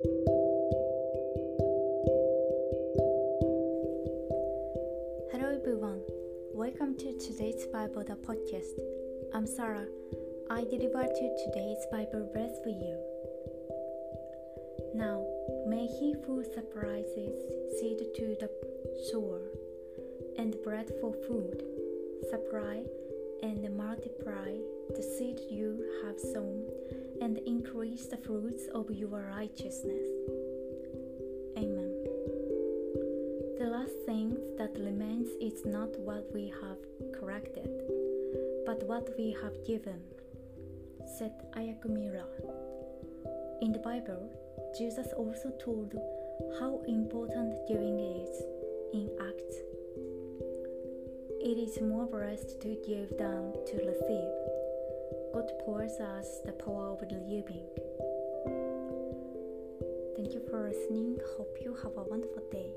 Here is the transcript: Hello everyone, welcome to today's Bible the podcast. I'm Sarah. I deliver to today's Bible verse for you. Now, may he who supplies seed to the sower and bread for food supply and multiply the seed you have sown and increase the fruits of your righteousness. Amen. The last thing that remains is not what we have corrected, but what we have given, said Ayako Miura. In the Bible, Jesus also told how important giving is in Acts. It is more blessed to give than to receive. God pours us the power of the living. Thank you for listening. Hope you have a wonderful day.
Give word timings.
Hello 0.00 0.14
everyone, 5.52 6.02
welcome 6.54 6.96
to 6.98 7.18
today's 7.18 7.66
Bible 7.72 8.04
the 8.04 8.14
podcast. 8.14 8.78
I'm 9.34 9.44
Sarah. 9.44 9.88
I 10.50 10.62
deliver 10.70 11.02
to 11.02 11.36
today's 11.44 11.84
Bible 11.90 12.30
verse 12.32 12.60
for 12.62 12.68
you. 12.68 12.96
Now, 14.94 15.26
may 15.66 15.86
he 15.86 16.14
who 16.24 16.44
supplies 16.44 17.06
seed 17.80 17.98
to 18.14 18.36
the 18.38 18.48
sower 19.10 19.42
and 20.38 20.54
bread 20.62 20.92
for 21.00 21.12
food 21.26 21.64
supply 22.30 22.84
and 23.42 23.76
multiply 23.76 24.54
the 24.94 25.02
seed 25.02 25.40
you 25.50 25.84
have 26.04 26.20
sown 26.20 26.70
and 27.20 27.38
increase 27.46 28.06
the 28.06 28.16
fruits 28.16 28.68
of 28.74 28.90
your 28.90 29.22
righteousness. 29.36 30.06
Amen. 31.56 31.92
The 33.58 33.66
last 33.66 33.94
thing 34.06 34.36
that 34.56 34.76
remains 34.78 35.28
is 35.40 35.64
not 35.64 35.98
what 35.98 36.32
we 36.32 36.52
have 36.62 36.78
corrected, 37.12 37.70
but 38.64 38.82
what 38.84 39.08
we 39.18 39.36
have 39.42 39.64
given, 39.66 40.00
said 41.18 41.32
Ayako 41.56 41.90
Miura. 41.90 42.24
In 43.62 43.72
the 43.72 43.80
Bible, 43.80 44.30
Jesus 44.78 45.08
also 45.16 45.50
told 45.58 45.94
how 46.60 46.80
important 46.86 47.66
giving 47.66 47.98
is 47.98 48.42
in 48.92 49.10
Acts. 49.20 49.56
It 51.40 51.58
is 51.58 51.80
more 51.80 52.06
blessed 52.06 52.60
to 52.60 52.76
give 52.86 53.16
than 53.18 53.52
to 53.66 53.76
receive. 53.78 54.67
God 55.32 55.52
pours 55.64 56.00
us 56.00 56.40
the 56.44 56.52
power 56.52 56.90
of 56.90 57.00
the 57.08 57.16
living. 57.16 57.66
Thank 60.16 60.34
you 60.34 60.40
for 60.48 60.68
listening. 60.68 61.18
Hope 61.36 61.58
you 61.62 61.74
have 61.82 61.96
a 61.96 62.02
wonderful 62.02 62.42
day. 62.50 62.72